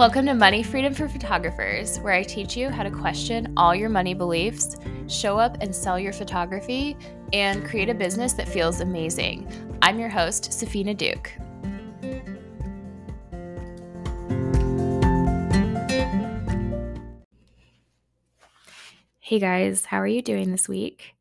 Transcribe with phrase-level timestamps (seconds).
[0.00, 3.90] Welcome to Money Freedom for Photographers, where I teach you how to question all your
[3.90, 4.78] money beliefs,
[5.08, 6.96] show up and sell your photography,
[7.34, 9.46] and create a business that feels amazing.
[9.82, 11.30] I'm your host, Safina Duke.
[19.18, 21.14] Hey guys, how are you doing this week?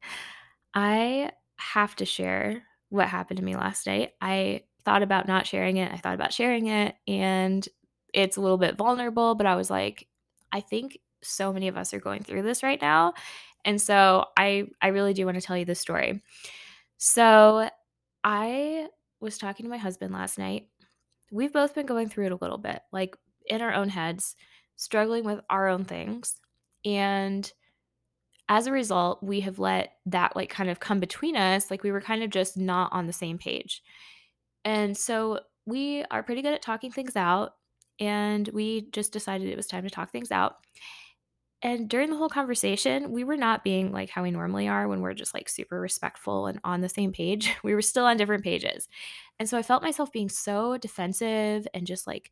[0.74, 4.14] I have to share what happened to me last night.
[4.22, 5.92] I thought about not sharing it.
[5.92, 7.68] I thought about sharing it, and
[8.14, 10.08] it's a little bit vulnerable, but I was like,
[10.52, 13.14] I think so many of us are going through this right now.
[13.66, 16.22] And so I I really do want to tell you this story.
[16.98, 17.70] So
[18.24, 18.88] I
[19.20, 20.68] was talking to my husband last night.
[21.32, 24.36] We've both been going through it a little bit, like in our own heads,
[24.76, 26.36] struggling with our own things.
[26.86, 27.52] And
[28.48, 31.70] as a result, we have let that like kind of come between us.
[31.70, 33.84] Like we were kind of just not on the same page.
[34.66, 37.54] And so we are pretty good at talking things out.
[38.00, 40.58] And we just decided it was time to talk things out.
[41.62, 45.02] And during the whole conversation, we were not being like how we normally are when
[45.02, 47.54] we're just like super respectful and on the same page.
[47.64, 48.88] We were still on different pages.
[49.40, 52.32] And so I felt myself being so defensive and just like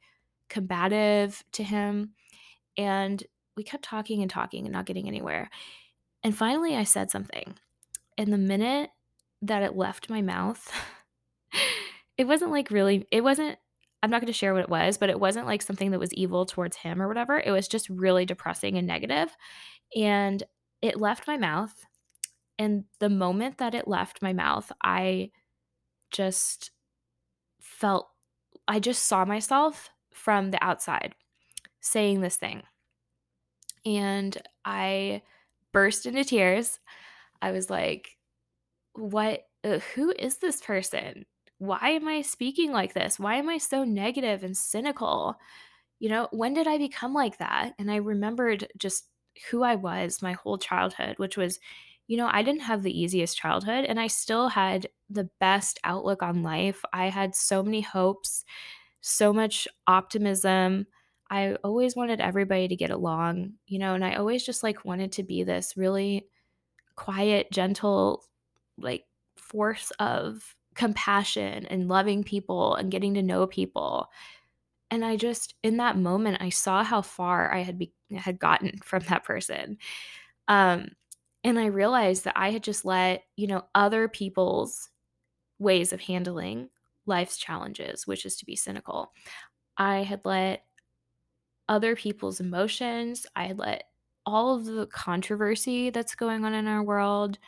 [0.50, 2.12] combative to him.
[2.78, 3.22] And
[3.58, 5.50] we kept talking and talking and not getting anywhere.
[6.24, 7.56] And finally, I said something.
[8.18, 8.92] And the minute
[9.42, 10.72] that it left my mouth,
[12.18, 13.58] it wasn't like really, it wasn't,
[14.04, 16.14] I'm not going to share what it was, but it wasn't like something that was
[16.14, 17.40] evil towards him or whatever.
[17.40, 19.36] It was just really depressing and negative.
[19.96, 20.44] And
[20.82, 21.74] it left my mouth.
[22.60, 25.32] And the moment that it left my mouth, I
[26.12, 26.72] just
[27.62, 28.10] felt,
[28.68, 31.14] I just saw myself from the outside
[31.82, 32.64] saying this thing.
[33.86, 35.22] And I
[35.72, 36.80] burst into tears.
[37.42, 38.18] I was like,
[38.94, 39.44] what?
[39.64, 41.26] Uh, who is this person?
[41.60, 43.20] Why am I speaking like this?
[43.20, 45.40] Why am I so negative and cynical?
[46.00, 47.74] You know, when did I become like that?
[47.80, 49.10] And I remembered just
[49.50, 51.60] who I was my whole childhood, which was,
[52.08, 56.24] you know, I didn't have the easiest childhood and I still had the best outlook
[56.24, 56.84] on life.
[56.94, 58.46] I had so many hopes,
[59.02, 60.88] so much optimism.
[61.32, 65.12] I always wanted everybody to get along, you know, and I always just like wanted
[65.14, 66.28] to be this really
[66.98, 68.26] quiet, gentle,
[68.78, 69.06] like
[69.38, 74.10] force of compassion and loving people and getting to know people.
[74.90, 78.78] And I just in that moment I saw how far I had be, had gotten
[78.84, 79.78] from that person.
[80.48, 80.90] Um
[81.44, 84.90] and I realized that I had just let, you know, other people's
[85.60, 86.70] ways of handling
[87.06, 89.12] life's challenges, which is to be cynical.
[89.78, 90.66] I had let
[91.70, 93.26] other people's emotions.
[93.36, 93.86] I had let
[94.26, 97.40] all of the controversy that's going on in our world,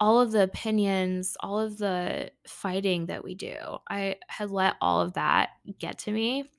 [0.00, 3.54] all of the opinions, all of the fighting that we do.
[3.88, 6.50] I had let all of that get to me.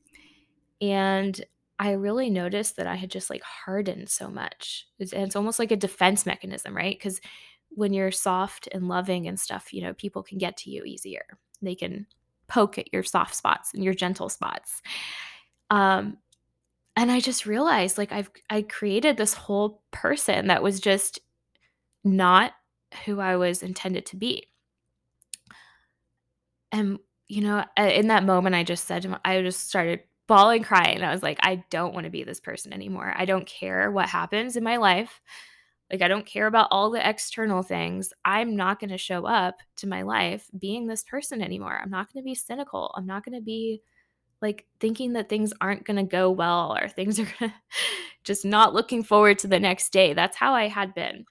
[0.80, 1.44] And
[1.80, 4.88] I really noticed that I had just like hardened so much.
[5.00, 6.96] It's, it's almost like a defense mechanism, right?
[6.96, 7.20] Because
[7.70, 11.26] when you're soft and loving and stuff, you know, people can get to you easier.
[11.64, 12.06] They can
[12.48, 14.84] poke at your soft spots and your gentle spots.
[15.72, 16.18] Um,
[16.96, 21.20] and I just realized like I've I created this whole person that was just
[22.04, 22.52] not
[23.06, 24.48] who I was intended to be.
[26.72, 31.02] And you know, in that moment I just said I just started bawling crying.
[31.02, 33.14] I was like I don't want to be this person anymore.
[33.16, 35.22] I don't care what happens in my life.
[35.92, 38.14] Like I don't care about all the external things.
[38.24, 41.78] I'm not going to show up to my life being this person anymore.
[41.82, 42.94] I'm not going to be cynical.
[42.96, 43.82] I'm not going to be
[44.42, 47.28] like thinking that things aren't going to go well or things are
[48.24, 50.14] just not looking forward to the next day.
[50.14, 51.26] That's how I had been.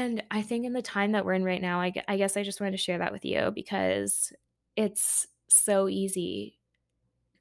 [0.00, 2.42] And I think in the time that we're in right now, I, I guess I
[2.42, 4.32] just wanted to share that with you because
[4.74, 6.58] it's so easy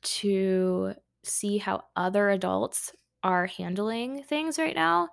[0.02, 0.94] to
[1.24, 2.92] see how other adults
[3.24, 5.08] are handling things right now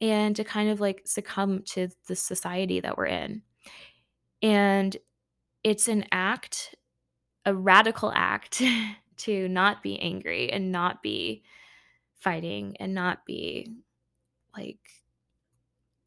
[0.00, 3.42] and to kind of like succumb to the society that we're in.
[4.40, 4.96] And
[5.62, 6.74] it's an act
[7.44, 8.62] a radical act
[9.18, 11.42] to not be angry and not be
[12.20, 13.70] fighting and not be
[14.56, 14.78] like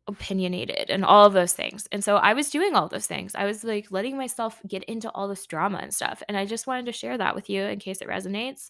[0.08, 1.88] opinionated and all of those things.
[1.92, 3.36] And so I was doing all those things.
[3.36, 6.22] I was like letting myself get into all this drama and stuff.
[6.28, 8.70] And I just wanted to share that with you in case it resonates.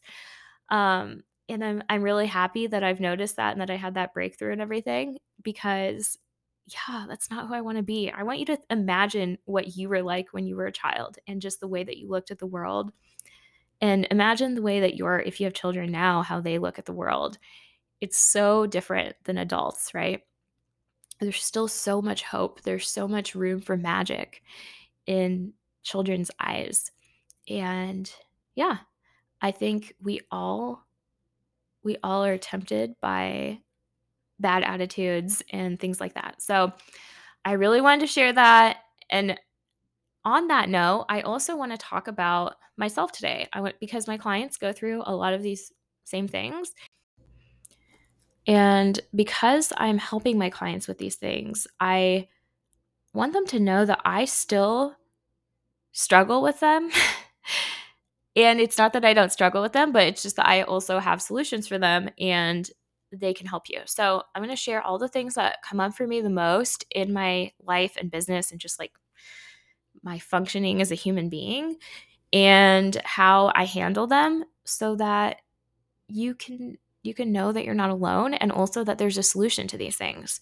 [0.69, 4.13] Um and I'm I'm really happy that I've noticed that and that I had that
[4.13, 6.17] breakthrough and everything because
[6.67, 8.11] yeah, that's not who I want to be.
[8.11, 11.41] I want you to imagine what you were like when you were a child and
[11.41, 12.91] just the way that you looked at the world.
[13.81, 16.85] And imagine the way that you're, if you have children now, how they look at
[16.85, 17.37] the world.
[17.99, 20.21] It's so different than adults, right?
[21.23, 22.61] There's still so much hope.
[22.61, 24.43] There's so much room for magic
[25.05, 25.53] in
[25.83, 26.91] children's eyes.
[27.49, 28.11] And
[28.55, 28.77] yeah,
[29.41, 30.85] I think we all
[31.83, 33.59] we all are tempted by
[34.39, 36.41] bad attitudes and things like that.
[36.41, 36.71] So,
[37.45, 38.77] I really wanted to share that
[39.09, 39.37] and
[40.25, 43.47] on that note, I also want to talk about myself today.
[43.53, 45.71] I went because my clients go through a lot of these
[46.05, 46.71] same things.
[48.45, 52.27] And because I'm helping my clients with these things, I
[53.13, 54.95] want them to know that I still
[55.91, 56.89] struggle with them.
[58.35, 60.99] and it's not that I don't struggle with them, but it's just that I also
[60.99, 62.69] have solutions for them and
[63.11, 63.79] they can help you.
[63.85, 66.85] So, I'm going to share all the things that come up for me the most
[66.89, 68.91] in my life and business and just like
[70.01, 71.77] my functioning as a human being
[72.33, 75.37] and how I handle them so that
[76.07, 79.67] you can you can know that you're not alone and also that there's a solution
[79.67, 80.39] to these things.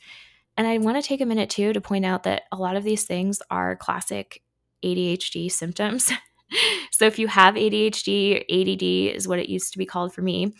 [0.57, 2.83] And I want to take a minute too to point out that a lot of
[2.83, 4.43] these things are classic
[4.83, 6.11] ADHD symptoms.
[6.91, 10.53] so if you have ADHD, ADD is what it used to be called for me.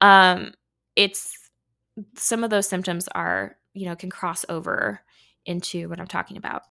[0.00, 0.52] Um,
[0.96, 1.32] it's
[2.16, 5.00] some of those symptoms are, you know, can cross over
[5.44, 6.62] into what I'm talking about.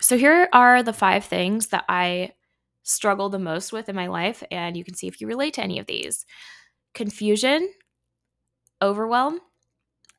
[0.00, 2.32] So here are the five things that I
[2.82, 5.62] struggle the most with in my life, and you can see if you relate to
[5.62, 6.26] any of these
[6.94, 7.68] confusion,
[8.80, 9.40] overwhelm,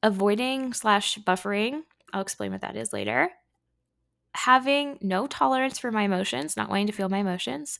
[0.03, 1.81] avoiding slash buffering.
[2.13, 3.29] I'll explain what that is later.
[4.35, 7.79] Having no tolerance for my emotions, not wanting to feel my emotions,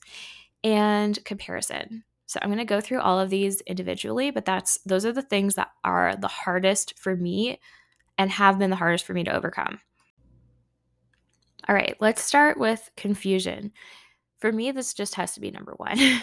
[0.64, 2.04] and comparison.
[2.26, 5.22] So I'm going to go through all of these individually, but that's those are the
[5.22, 7.60] things that are the hardest for me
[8.18, 9.80] and have been the hardest for me to overcome.
[11.68, 13.72] All right, let's start with confusion.
[14.40, 16.00] For me, this just has to be number one.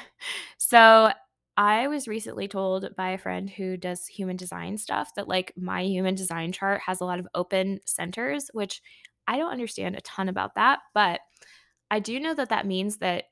[0.59, 1.13] so,
[1.57, 5.83] I was recently told by a friend who does human design stuff that, like, my
[5.85, 8.81] human design chart has a lot of open centers, which
[9.29, 10.81] I don't understand a ton about that.
[10.95, 11.21] But
[11.91, 13.25] I do know that that means that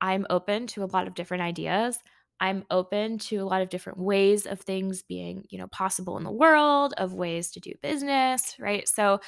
[0.00, 1.98] I'm open to a lot of different ideas.
[2.40, 6.24] I'm open to a lot of different ways of things being, you know, possible in
[6.24, 8.86] the world, of ways to do business, right?
[8.88, 9.20] So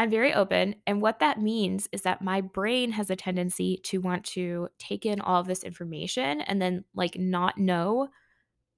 [0.00, 0.76] I'm very open.
[0.86, 5.04] And what that means is that my brain has a tendency to want to take
[5.04, 8.08] in all of this information and then, like, not know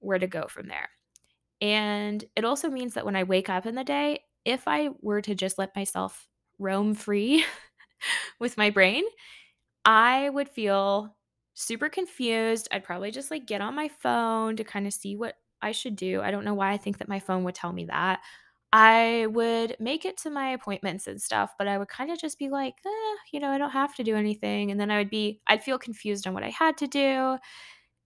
[0.00, 0.90] where to go from there.
[1.60, 5.22] And it also means that when I wake up in the day, if I were
[5.22, 6.28] to just let myself
[6.58, 7.44] roam free
[8.40, 9.04] with my brain,
[9.84, 11.16] I would feel
[11.54, 12.68] super confused.
[12.72, 15.96] I'd probably just like get on my phone to kind of see what I should
[15.96, 16.20] do.
[16.22, 18.22] I don't know why I think that my phone would tell me that.
[18.72, 22.38] I would make it to my appointments and stuff, but I would kind of just
[22.38, 24.70] be like, eh, you know, I don't have to do anything.
[24.70, 27.36] And then I would be, I'd feel confused on what I had to do.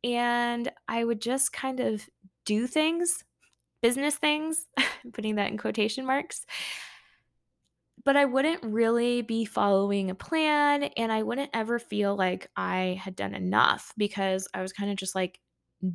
[0.04, 2.08] And I would just kind of
[2.44, 3.24] do things,
[3.82, 4.66] business things,
[5.14, 6.46] putting that in quotation marks.
[8.04, 13.00] But I wouldn't really be following a plan and I wouldn't ever feel like I
[13.02, 15.40] had done enough because I was kind of just like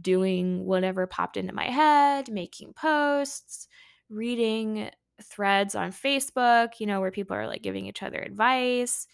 [0.01, 3.67] doing whatever popped into my head, making posts
[4.11, 4.89] reading
[5.23, 9.07] threads on Facebook, you know, where people are like giving each other advice.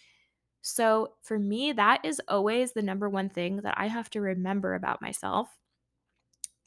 [0.62, 4.74] So for me, that is always the number one thing that I have to remember
[4.74, 5.48] about myself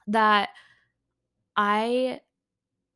[0.07, 0.49] that
[1.55, 2.21] I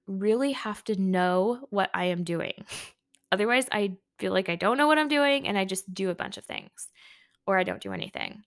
[0.07, 2.53] really have to know what I am doing.
[3.31, 6.15] Otherwise, I feel like I don't know what I'm doing and I just do a
[6.15, 6.89] bunch of things
[7.45, 8.43] or I don't do anything.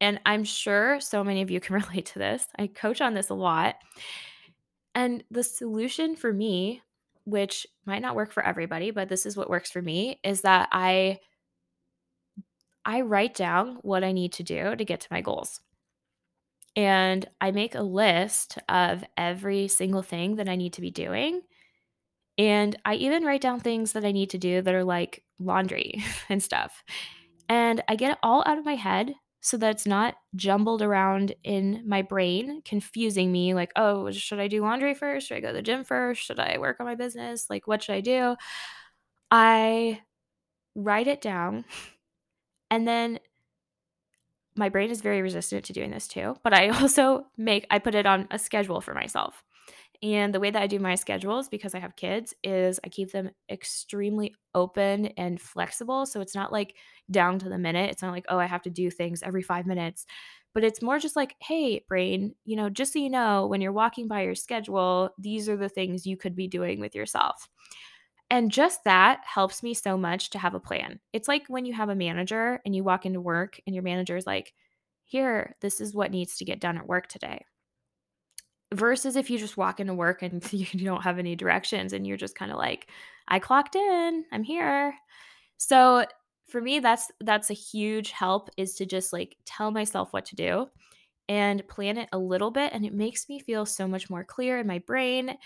[0.00, 2.46] And I'm sure so many of you can relate to this.
[2.58, 3.76] I coach on this a lot.
[4.94, 6.82] And the solution for me,
[7.24, 10.68] which might not work for everybody, but this is what works for me, is that
[10.72, 11.18] I
[12.84, 15.60] I write down what I need to do to get to my goals.
[16.74, 21.42] And I make a list of every single thing that I need to be doing.
[22.38, 26.02] And I even write down things that I need to do that are like laundry
[26.30, 26.82] and stuff.
[27.48, 29.14] And I get it all out of my head
[29.48, 34.46] so that it's not jumbled around in my brain, confusing me like, oh, should I
[34.46, 35.28] do laundry first?
[35.28, 36.22] Should I go to the gym first?
[36.22, 37.48] Should I work on my business?
[37.48, 38.36] Like, what should I do?
[39.30, 40.02] I
[40.74, 41.64] write it down
[42.70, 43.18] and then
[44.54, 47.94] my brain is very resistant to doing this too, but I also make I put
[47.94, 49.42] it on a schedule for myself.
[50.02, 53.10] And the way that I do my schedules, because I have kids, is I keep
[53.10, 56.06] them extremely open and flexible.
[56.06, 56.76] So it's not like
[57.10, 57.90] down to the minute.
[57.90, 60.06] It's not like, oh, I have to do things every five minutes.
[60.54, 63.72] But it's more just like, hey, brain, you know, just so you know, when you're
[63.72, 67.48] walking by your schedule, these are the things you could be doing with yourself.
[68.30, 71.00] And just that helps me so much to have a plan.
[71.12, 74.16] It's like when you have a manager and you walk into work and your manager
[74.16, 74.52] is like,
[75.04, 77.44] here, this is what needs to get done at work today
[78.74, 82.16] versus if you just walk into work and you don't have any directions and you're
[82.16, 82.88] just kind of like
[83.28, 84.94] i clocked in i'm here
[85.56, 86.04] so
[86.48, 90.36] for me that's that's a huge help is to just like tell myself what to
[90.36, 90.68] do
[91.28, 94.58] and plan it a little bit, and it makes me feel so much more clear
[94.58, 95.36] in my brain.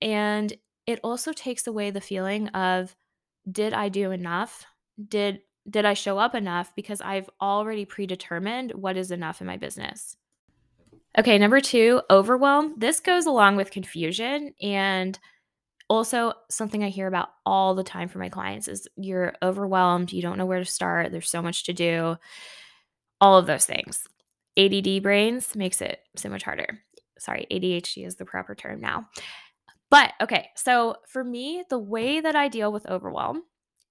[0.00, 0.52] And
[0.86, 2.96] it also takes away the feeling of
[3.50, 4.64] did I do enough?
[5.08, 9.56] Did did I show up enough because I've already predetermined what is enough in my
[9.56, 10.16] business.
[11.18, 12.74] Okay, number 2, overwhelm.
[12.76, 15.18] This goes along with confusion and
[15.88, 20.20] also something I hear about all the time from my clients is you're overwhelmed, you
[20.20, 22.16] don't know where to start, there's so much to do.
[23.20, 24.06] All of those things.
[24.58, 26.80] ADD brains makes it so much harder.
[27.18, 29.08] Sorry, ADHD is the proper term now.
[29.90, 33.42] But okay, so for me, the way that I deal with overwhelm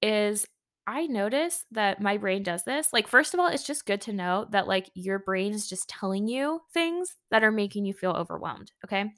[0.01, 0.45] is
[0.87, 2.93] I notice that my brain does this.
[2.93, 5.89] Like, first of all, it's just good to know that like your brain is just
[5.89, 8.71] telling you things that are making you feel overwhelmed.
[8.83, 9.11] Okay.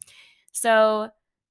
[0.53, 1.09] So,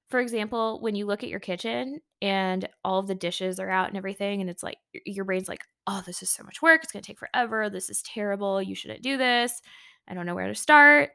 [0.09, 3.89] for example, when you look at your kitchen and all of the dishes are out
[3.89, 6.83] and everything, and it's like your brain's like, oh, this is so much work.
[6.83, 7.69] It's going to take forever.
[7.69, 8.63] This is terrible.
[8.63, 9.61] You shouldn't do this.
[10.09, 11.11] I don't know where to start.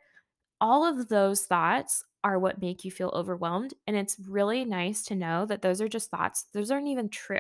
[0.60, 3.74] All of those thoughts are what make you feel overwhelmed.
[3.88, 6.46] And it's really nice to know that those are just thoughts.
[6.54, 7.40] Those aren't even true,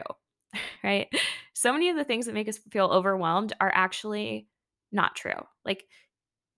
[0.83, 1.07] right?
[1.53, 4.47] So many of the things that make us feel overwhelmed are actually
[4.91, 5.45] not true.
[5.63, 5.85] Like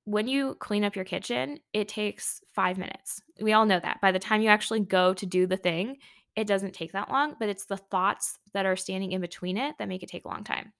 [0.05, 3.21] when you clean up your kitchen, it takes five minutes.
[3.41, 4.01] We all know that.
[4.01, 5.97] By the time you actually go to do the thing,
[6.35, 9.75] it doesn't take that long, but it's the thoughts that are standing in between it
[9.77, 10.73] that make it take a long time.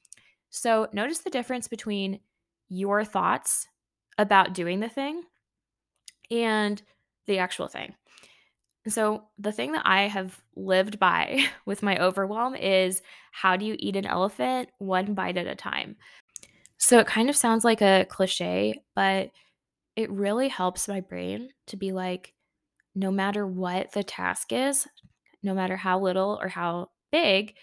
[0.50, 2.20] So notice the difference between
[2.70, 3.68] your thoughts
[4.18, 5.24] about doing the thing
[6.32, 6.82] and
[7.28, 7.94] the actual thing.
[8.88, 13.76] So, the thing that I have lived by with my overwhelm is how do you
[13.80, 15.96] eat an elephant one bite at a time?
[16.78, 19.32] So, it kind of sounds like a cliche, but
[19.96, 22.34] it really helps my brain to be like,
[22.96, 24.88] no matter what the task is,
[25.42, 27.56] no matter how little or how big,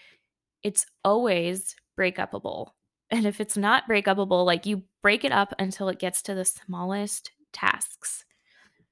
[0.63, 2.71] it's always break upable.
[3.13, 6.33] And if it's not break upable, like you break it up until it gets to
[6.33, 8.23] the smallest tasks.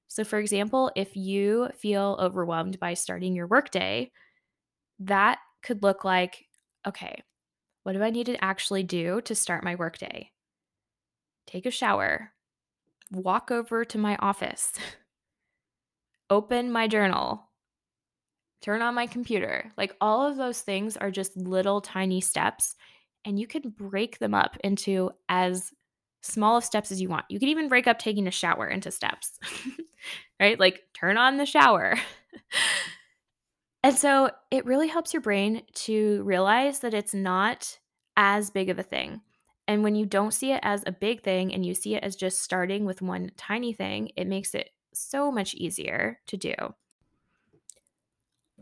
[0.10, 4.12] So, for example, if you feel overwhelmed by starting your workday,
[5.00, 6.46] that could look like
[6.88, 7.22] okay,
[7.84, 10.32] what do I need to actually do to start my workday?
[11.46, 12.32] Take a shower,
[13.12, 14.74] walk over to my office,
[16.30, 17.50] open my journal,
[18.62, 19.72] turn on my computer.
[19.78, 22.76] Like all of those things are just little tiny steps,
[23.26, 25.72] and you can break them up into as
[26.22, 27.26] small of steps as you want.
[27.30, 29.40] You can even break up taking a shower into steps,
[30.40, 30.60] right?
[30.60, 31.96] Like turn on the shower.
[33.84, 37.80] and so it really helps your brain to realize that it's not
[38.18, 39.22] as big of a thing.
[39.68, 42.16] And when you don't see it as a big thing and you see it as
[42.16, 46.56] just starting with one tiny thing, it makes it so much easier to do.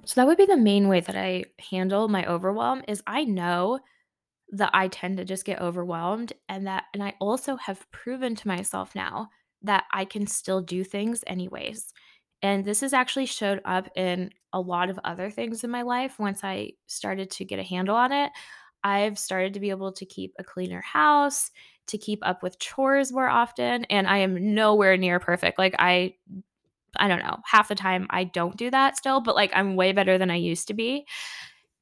[0.05, 3.79] So that would be the main way that I handle my overwhelm is I know
[4.51, 8.47] that I tend to just get overwhelmed and that and I also have proven to
[8.47, 9.29] myself now
[9.63, 11.93] that I can still do things anyways.
[12.41, 16.19] And this has actually showed up in a lot of other things in my life
[16.19, 18.31] once I started to get a handle on it.
[18.83, 21.51] I've started to be able to keep a cleaner house,
[21.87, 25.57] to keep up with chores more often, and I am nowhere near perfect.
[25.57, 26.13] Like I
[26.95, 29.91] I don't know, half the time I don't do that still, but like I'm way
[29.91, 31.05] better than I used to be.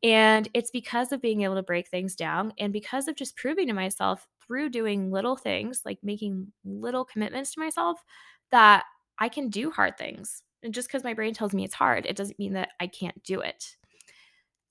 [0.05, 3.65] And it's because of being able to break things down and because of just proving
[3.67, 8.03] to myself through doing little things, like making little commitments to myself,
[8.51, 8.83] that
[9.17, 10.43] I can do hard things.
[10.61, 13.21] And just because my brain tells me it's hard, it doesn't mean that I can't
[13.23, 13.75] do it.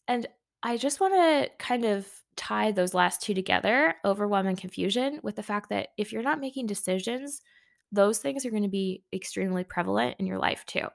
[0.07, 0.25] And
[0.63, 5.35] I just want to kind of tie those last two together overwhelm and confusion with
[5.35, 7.43] the fact that if you're not making decisions,
[7.91, 10.87] those things are going to be extremely prevalent in your life too.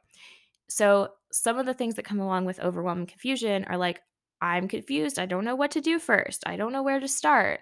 [0.69, 4.01] So, some of the things that come along with overwhelm and confusion are like,
[4.41, 5.19] I'm confused.
[5.19, 6.43] I don't know what to do first.
[6.46, 7.62] I don't know where to start.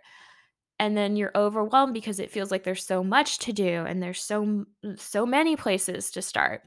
[0.79, 4.21] And then you're overwhelmed because it feels like there's so much to do and there's
[4.21, 4.65] so
[4.97, 6.61] so many places to start.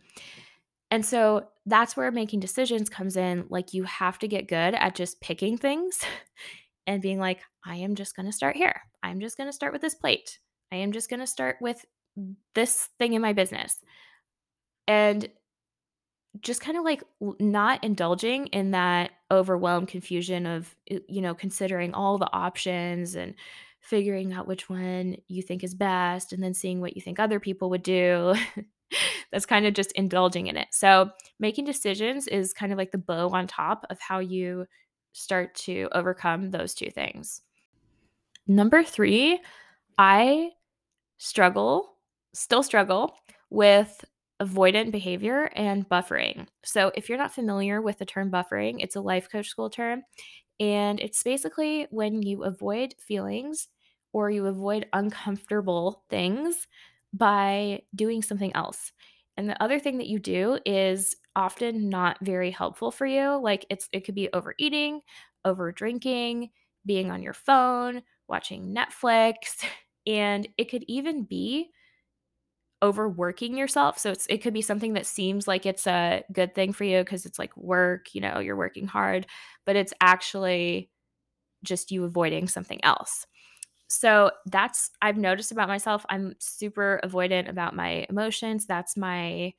[0.91, 3.47] And so that's where making decisions comes in.
[3.49, 6.01] Like you have to get good at just picking things
[6.87, 8.83] and being like, I am just going to start here.
[9.03, 10.41] I'm just going to start with this plate.
[10.73, 11.85] I am just going to start with
[12.55, 13.77] this thing in my business.
[14.89, 15.29] And
[16.41, 17.03] just kind of like
[17.39, 23.35] not indulging in that overwhelmed confusion of you know considering all the options and
[23.81, 27.41] figuring out which one you think is best and then seeing what you think other
[27.41, 28.35] people would do.
[29.33, 30.69] That's kind of just indulging in it.
[30.73, 34.67] So making decisions is kind of like the bow on top of how you
[35.13, 37.43] start to overcome those two things.
[38.47, 39.41] Number 3
[39.99, 40.51] i
[41.19, 41.97] struggle
[42.33, 43.15] still struggle
[43.51, 44.05] with
[44.41, 46.49] avoidant behavior and buffering.
[46.65, 50.03] So, if you're not familiar with the term buffering, it's a life coach school term.
[50.59, 53.69] And it's basically when you avoid feelings
[54.13, 56.67] or you avoid uncomfortable things
[57.13, 58.93] by doing something else.
[59.37, 63.41] And the other thing that you do is often not very helpful for you.
[63.41, 65.01] Like it's it could be overeating,
[65.45, 66.51] over drinking,
[66.85, 69.65] being on your phone, watching Netflix,
[70.07, 71.71] and it could even be
[72.83, 73.99] overworking yourself.
[73.99, 77.01] So it's it could be something that seems like it's a good thing for you
[77.01, 79.27] because it's like work, you know, you're working hard,
[79.67, 80.91] but it's actually
[81.63, 83.27] just you avoiding something else.
[83.89, 88.67] So that's I've noticed about myself, I'm super avoidant about my emotions.
[88.67, 89.53] That's my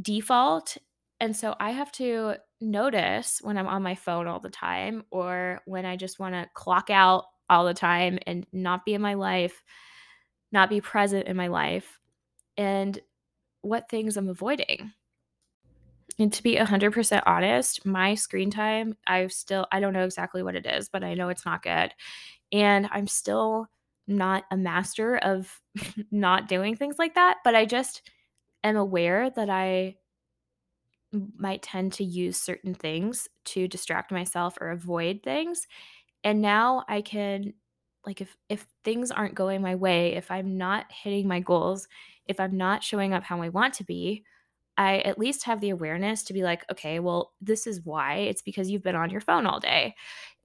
[0.00, 0.76] default.
[1.20, 5.60] And so I have to notice when I'm on my phone all the time or
[5.64, 9.14] when I just want to clock out all the time and not be in my
[9.14, 9.62] life,
[10.52, 11.98] not be present in my life,
[12.56, 12.98] and
[13.62, 14.92] what things I'm avoiding.
[16.18, 20.56] And to be 100% honest, my screen time, I've still I don't know exactly what
[20.56, 21.92] it is, but I know it's not good.
[22.52, 23.68] And I'm still
[24.06, 25.60] not a master of
[26.10, 28.08] not doing things like that, but I just
[28.64, 29.96] am aware that I
[31.38, 35.66] might tend to use certain things to distract myself or avoid things.
[36.24, 37.54] And now I can
[38.06, 41.88] like if if things aren't going my way, if I'm not hitting my goals,
[42.26, 44.24] if I'm not showing up how I want to be,
[44.78, 48.16] I at least have the awareness to be like, okay, well, this is why.
[48.16, 49.94] It's because you've been on your phone all day.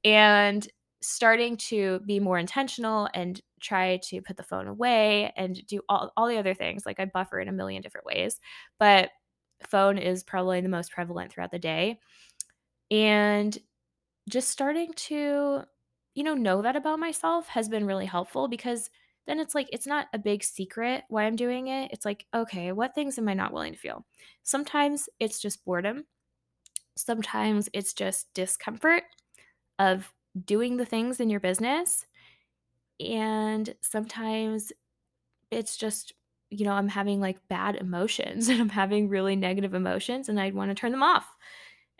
[0.04, 0.68] And
[1.02, 6.12] starting to be more intentional and try to put the phone away and do all,
[6.16, 6.86] all the other things.
[6.86, 8.40] Like I buffer in a million different ways,
[8.80, 9.10] but
[9.68, 12.00] phone is probably the most prevalent throughout the day.
[12.90, 13.58] And
[14.30, 15.64] just starting to,
[16.14, 18.90] you know, know that about myself has been really helpful because
[19.28, 21.92] then it's like it's not a big secret why I'm doing it.
[21.92, 24.06] It's like, okay, what things am I not willing to feel?
[24.44, 26.06] Sometimes it's just boredom.
[26.98, 29.04] Sometimes it's just discomfort
[29.80, 30.12] of
[30.46, 32.06] doing the things in your business.
[33.00, 34.72] And sometimes
[35.52, 36.14] it's just,
[36.50, 40.52] you know, I'm having like bad emotions and I'm having really negative emotions and I
[40.52, 41.28] want to turn them off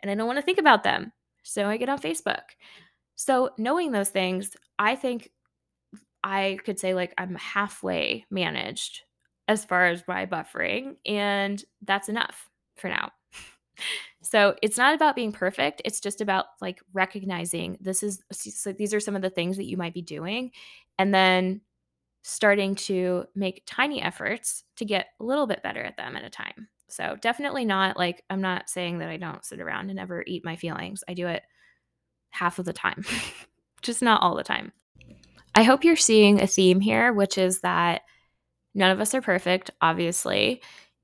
[0.00, 1.12] and I don't want to think about them.
[1.44, 2.42] So I get on Facebook.
[3.24, 5.30] So knowing those things, I think
[6.24, 9.02] I could say like I'm halfway managed
[9.46, 13.12] as far as my buffering, and that's enough for now.
[14.22, 15.82] So it's not about being perfect.
[15.84, 19.68] It's just about like recognizing this is so these are some of the things that
[19.68, 20.50] you might be doing,
[20.98, 21.60] and then
[22.24, 26.30] starting to make tiny efforts to get a little bit better at them at a
[26.30, 26.66] time.
[26.88, 30.44] So definitely not like I'm not saying that I don't sit around and ever eat
[30.44, 31.04] my feelings.
[31.08, 31.44] I do it
[32.32, 33.04] half of the time,
[33.82, 34.72] just not all the time.
[35.54, 38.02] I hope you're seeing a theme here, which is that
[38.74, 40.62] none of us are perfect, obviously.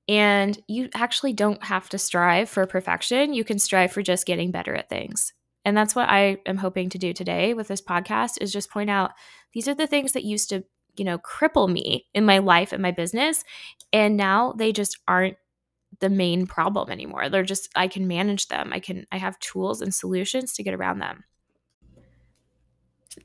[0.09, 3.35] And you actually don't have to strive for perfection.
[3.35, 5.35] You can strive for just getting better at things.
[5.67, 8.89] And that's what I am hoping to do today with this podcast is just point
[8.89, 9.13] out
[9.53, 10.65] these are the things that used to,
[10.97, 13.45] you know, cripple me in my life and my business.
[13.93, 15.37] And now they just aren't
[16.01, 17.29] the main problem anymore.
[17.29, 18.73] They're just I can manage them.
[18.73, 21.25] I can I have tools and solutions to get around them.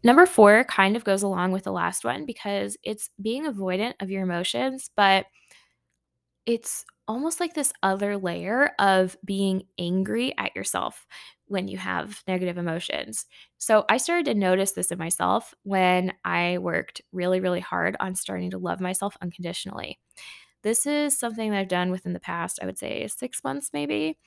[0.04, 4.10] Number 4 kind of goes along with the last one because it's being avoidant of
[4.10, 5.26] your emotions, but
[6.46, 11.06] it's almost like this other layer of being angry at yourself
[11.46, 13.26] when you have negative emotions.
[13.58, 18.16] So I started to notice this in myself when I worked really, really hard on
[18.16, 20.00] starting to love myself unconditionally.
[20.64, 24.18] This is something that I've done within the past, I would say six months maybe.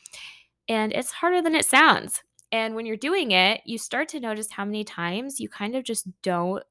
[0.68, 2.22] And it's harder than it sounds.
[2.53, 5.85] And when you're doing it, you start to notice how many times you kind of
[5.85, 6.62] just don't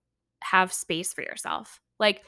[0.44, 1.80] have space for yourself.
[2.00, 2.24] Like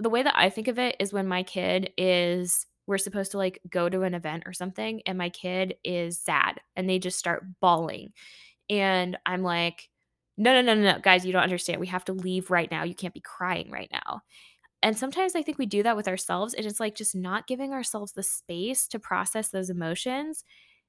[0.00, 3.38] the way that I think of it is when my kid is we're supposed to
[3.38, 7.18] like go to an event or something and my kid is sad and they just
[7.18, 8.12] start bawling.
[8.70, 9.90] And I'm like,
[10.38, 11.80] no, no, no, no, no, guys, you don't understand.
[11.80, 12.84] We have to leave right now.
[12.84, 14.22] You can't be crying right now.
[14.82, 16.54] And sometimes I think we do that with ourselves.
[16.54, 20.44] And it's like just not giving ourselves the space to process those emotions.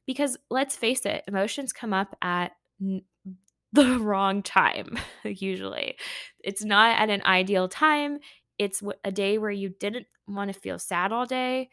[0.05, 3.03] Because let's face it, emotions come up at n-
[3.73, 5.97] the wrong time, usually.
[6.43, 8.19] It's not at an ideal time.
[8.57, 11.69] It's a day where you didn't want to feel sad all day.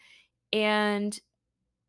[0.52, 1.18] And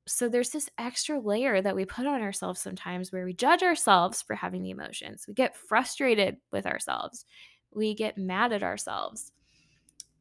[0.07, 4.21] so there's this extra layer that we put on ourselves sometimes where we judge ourselves
[4.21, 5.25] for having the emotions.
[5.27, 7.25] We get frustrated with ourselves.
[7.73, 9.31] We get mad at ourselves.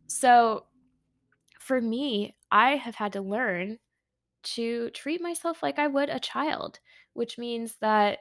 [0.06, 0.64] So
[1.60, 3.78] for me, I have had to learn
[4.44, 6.78] to treat myself like I would a child,
[7.14, 8.20] which means that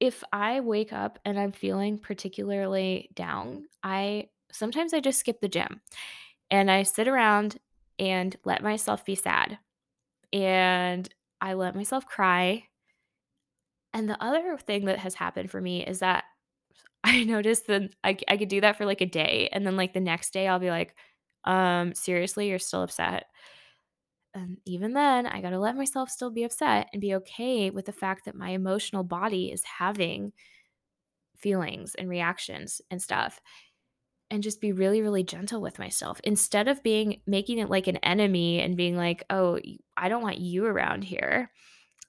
[0.00, 5.48] if I wake up and I'm feeling particularly down, I sometimes I just skip the
[5.48, 5.80] gym
[6.50, 7.58] and I sit around
[7.98, 9.58] and let myself be sad.
[10.32, 11.08] And
[11.40, 12.64] I let myself cry.
[13.94, 16.24] And the other thing that has happened for me is that
[17.04, 19.48] I noticed that I, I could do that for like a day.
[19.52, 20.94] And then, like, the next day, I'll be like,
[21.44, 23.26] Um, seriously, you're still upset."
[24.34, 27.92] And even then, I gotta let myself still be upset and be okay with the
[27.92, 30.32] fact that my emotional body is having
[31.36, 33.40] feelings and reactions and stuff,
[34.30, 37.98] and just be really, really gentle with myself instead of being making it like an
[37.98, 39.60] enemy and being like, "Oh,
[39.96, 41.52] I don't want you around here."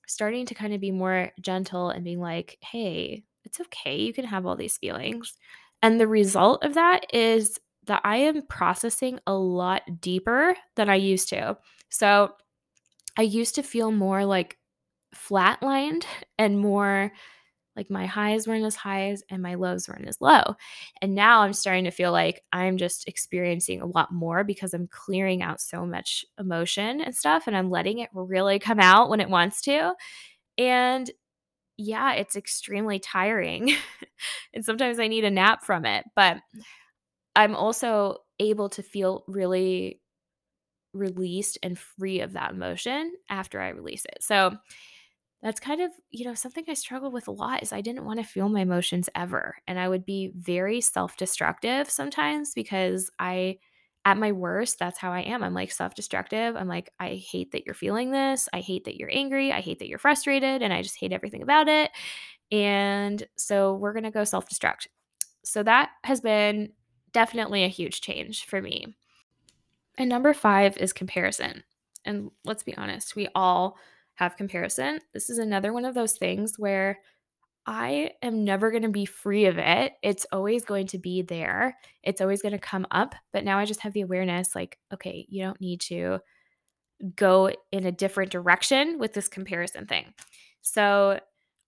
[0.08, 4.46] Starting to kinda be more gentle and being like, "Hey, it's okay, you can have
[4.46, 4.82] all these mm.
[4.82, 5.34] feelings."
[5.82, 10.96] And the result of that is that I am processing a lot deeper than I
[10.96, 11.58] used to.
[11.90, 12.34] So,
[13.18, 14.58] I used to feel more, like,
[15.16, 16.06] flatlined
[16.40, 17.12] and more
[17.76, 20.56] like my highs weren't as highs and my lows weren't as low.
[21.02, 24.88] And now I'm starting to feel like I'm just experiencing a lot more because I'm
[24.88, 29.20] clearing out so much emotion and stuff, and I'm letting it really come out when
[29.20, 29.94] it wants to.
[30.58, 31.10] And
[31.78, 33.76] yeah, it's extremely tiring.
[34.54, 36.38] And sometimes I need a nap from it, but
[37.36, 40.02] I'm also able to feel really
[40.94, 44.24] released and free of that emotion after I release it.
[44.24, 44.58] So,
[45.44, 48.24] that's kind of, you know, something I struggle with a lot is I didn't wanna
[48.24, 53.60] feel my emotions ever, and I would be very self-destructive sometimes because I
[54.06, 55.44] at my worst, that's how I am.
[55.44, 56.56] I'm, like, self-destructive.
[56.56, 58.50] I'm like, "I hate that you're feeling this.
[58.54, 59.52] I hate that you're angry.
[59.52, 61.92] I hate that you're frustrated, and I just hate everything about it,
[62.52, 64.88] and so we're gonna go self-destruct."
[65.44, 66.74] So that has been
[67.14, 68.96] definitely a huge change for me.
[69.98, 71.64] And number 5 is comparison.
[72.06, 73.78] And let's be honest, we all
[74.16, 75.00] have comparison.
[75.14, 77.00] This is another one of those things where
[77.66, 79.94] I am never gonna be free of it.
[80.04, 81.78] It's always going to be there.
[82.04, 85.44] It's always gonna come up, but now I just have the awareness like, "Okay, you
[85.44, 86.20] don't need to
[87.16, 90.14] go in a different direction with this comparison thing."
[90.62, 91.20] So,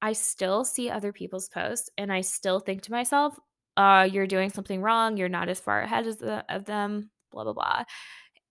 [0.01, 3.39] I still see other people's posts, and I still think to myself,
[3.77, 5.17] "Uh, you're doing something wrong.
[5.17, 7.84] You're not as far ahead as the of them, blah, blah, blah."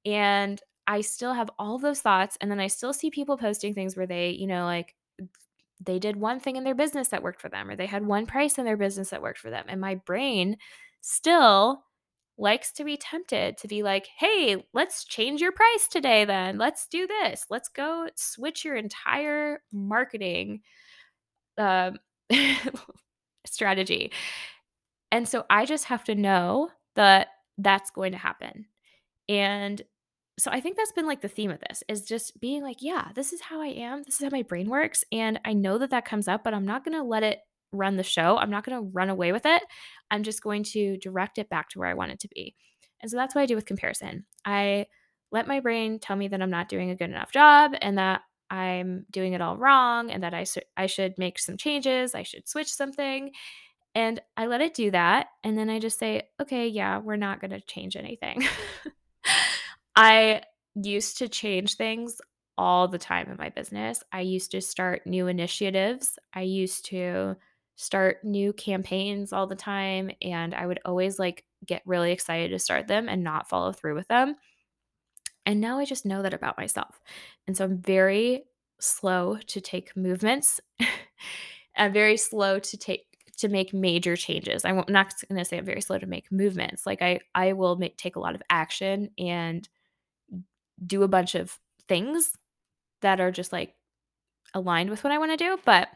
[0.06, 3.96] And I still have all those thoughts, and then I still see people posting things
[3.96, 4.94] where they, you know, like,
[5.80, 8.26] they did one thing in their business that worked for them, or they had one
[8.26, 10.56] price in their business that worked for them, and my brain
[11.00, 11.84] still
[12.36, 16.58] likes to be tempted to be like, "Hey, let's change your price today then.
[16.58, 17.46] Let's do this.
[17.50, 20.62] Let's go switch your entire marketing,
[21.58, 21.98] um,
[23.46, 24.12] strategy."
[25.12, 28.66] And so I just have to know that that's going to happen.
[29.28, 29.80] And
[30.38, 33.10] so I think that's been, like, the theme of this, is just being like, "Yeah,
[33.14, 34.02] this is how I am.
[34.02, 36.66] This is how my brain works, and I know that that comes up, but I'm
[36.66, 37.40] not gonna let it
[37.72, 38.36] run the show.
[38.38, 39.62] I'm not gonna run away with it.
[40.10, 42.54] I'm just going to direct it back to where I want it to be."
[43.00, 44.26] And so that's what I do with comparison.
[44.44, 44.86] I
[45.32, 48.22] let my brain tell me that I'm not doing a good enough job and that
[48.50, 50.44] I'm doing it all wrong and that I
[50.76, 53.32] I should make some changes, I should switch something,
[53.94, 57.40] and I let it do that, and then I just say, "Okay, yeah, we're not
[57.40, 58.44] gonna change anything."
[59.96, 60.42] I
[60.74, 62.20] used to change things
[62.56, 64.02] all the time in my business.
[64.12, 66.18] I used to start new initiatives.
[66.32, 67.36] I used to
[67.76, 72.58] start new campaigns all the time, and I would always, like, get really excited to
[72.58, 74.36] start them and not follow through with them.
[75.46, 77.00] And now I just know that about myself.
[77.46, 78.44] And so I'm very
[78.80, 80.60] slow to take movements.
[81.76, 83.06] I'm very slow to take
[83.38, 84.64] to make major changes.
[84.64, 86.86] I'm not gonna say I'm very slow to make movements.
[86.86, 89.68] Like, I I will make take a lot of action and
[90.86, 91.58] do a bunch of
[91.88, 92.32] things
[93.02, 93.74] that are just, like,
[94.54, 95.88] aligned with what I wanna do, but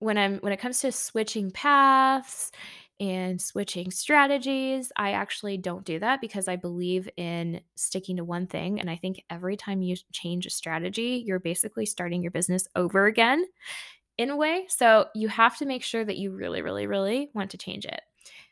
[0.00, 2.52] when I'm when it comes to switching paths
[3.00, 8.46] and switching strategies, I actually don't do that because I believe in sticking to one
[8.46, 12.66] thing, and I think every time you change a strategy, you're basically starting your business
[12.76, 13.44] over again
[14.18, 17.50] in a way, so you have to make sure that you really, really, really want
[17.52, 18.00] to change it.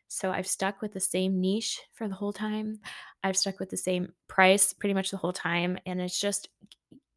[0.09, 2.81] So I've stuck with the same niche for the whole time.
[3.23, 6.49] I've stuck with the same price pretty much the whole time, and it's just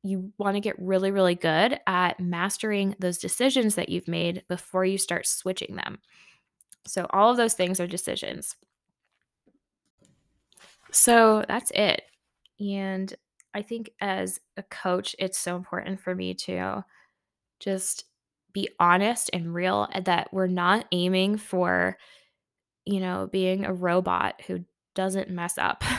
[0.04, 4.98] you wanna get really, really good at mastering those decisions that you've made before you
[4.98, 6.00] start switching them.
[6.86, 8.56] So all of those things are decisions.
[10.92, 12.04] So that's it.
[12.60, 13.14] And
[13.54, 16.84] I think as a coach, it's so important for me to
[17.60, 18.06] just
[18.54, 21.98] be honest and real eh, that we're not aiming for,
[22.86, 24.66] you know, being a robot who
[24.96, 25.84] doesn't mess up.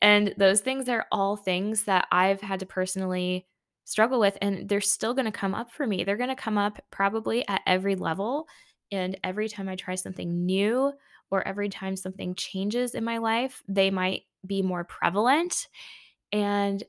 [0.00, 3.46] And those things are all things that I've had to personally
[3.84, 6.02] struggle with, and they're still gonna come up for me.
[6.02, 8.48] They're gonna come up probably at every level,
[8.90, 10.92] and every time I try something new
[11.30, 15.68] or every time something changes in my life, they might be more prevalent.
[16.32, 16.82] And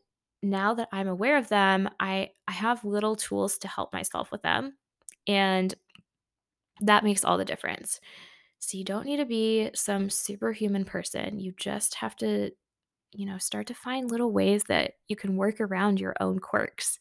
[0.44, 4.42] now that I'm aware of them, I I have little tools to help myself with
[4.44, 4.78] them,
[5.28, 5.74] and
[6.82, 8.00] that makes all the difference.
[8.64, 11.40] So you don't need to be some superhuman person.
[11.40, 12.52] You just have to,
[13.14, 16.98] you know, start to find little ways that you can work around your own quirks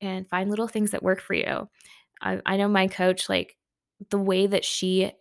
[0.00, 1.68] and find little things that work for you.
[2.22, 3.56] I, I know my coach, like
[4.10, 5.12] the way that she,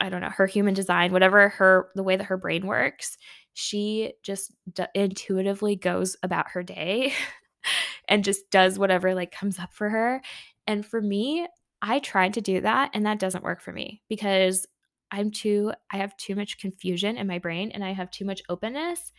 [0.00, 3.16] I don't know, her human design, whatever her, the way that her brain works,
[3.54, 7.14] she just d- intuitively goes about her day
[8.08, 10.20] and just does whatever like comes up for her.
[10.66, 11.46] And for me,
[11.80, 14.66] I tried to do that and that doesn't work for me because
[15.10, 18.42] I'm too I have too much confusion in my brain and I have too much
[18.48, 19.12] openness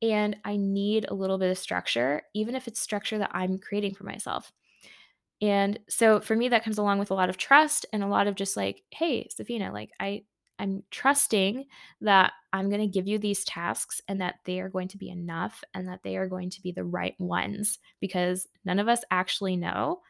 [0.00, 3.94] and I need a little bit of structure even if it's structure that I'm creating
[3.94, 4.52] for myself.
[5.40, 8.26] And so for me that comes along with a lot of trust and a lot
[8.26, 10.24] of just like, hey, Safina, like I
[10.58, 11.64] I'm trusting
[12.02, 15.10] that I'm going to give you these tasks and that they are going to be
[15.10, 19.00] enough and that they are going to be the right ones because none of us
[19.10, 20.02] actually know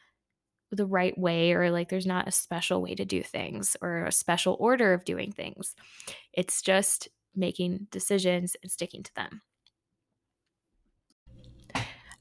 [0.77, 4.13] the right way or like there's not a special way to do things or a
[4.13, 5.75] special order of doing things.
[6.33, 9.43] It's just making decisions and sticking to them.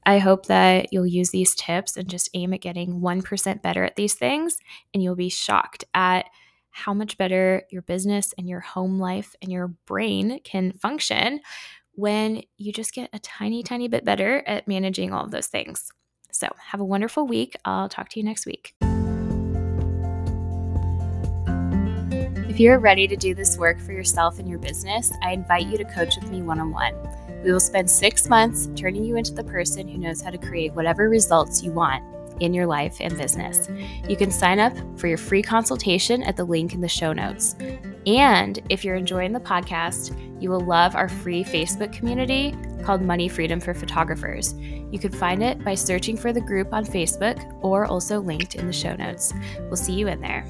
[0.04, 3.94] I hope that you'll use these tips and just aim at getting 1% better at
[3.96, 4.58] these things,
[4.92, 6.26] and you'll be shocked at
[6.70, 11.40] how much better your business and your home life and your brain can function
[11.92, 15.92] when you just get a tiny, tiny bit better at managing all of those things.
[16.32, 17.56] So, have a wonderful week.
[17.64, 18.74] I'll talk to you next week.
[22.48, 25.78] If you're ready to do this work for yourself and your business, I invite you
[25.78, 26.94] to coach with me one on one.
[27.44, 30.74] We will spend six months turning you into the person who knows how to create
[30.74, 32.02] whatever results you want
[32.40, 33.68] in your life and business.
[34.08, 37.56] You can sign up for your free consultation at the link in the show notes.
[38.06, 43.28] And if you're enjoying the podcast, you will love our free Facebook community called Money
[43.28, 44.54] Freedom for Photographers.
[44.54, 48.66] You can find it by searching for the group on Facebook or also linked in
[48.66, 49.32] the show notes.
[49.60, 50.44] We'll see you in there.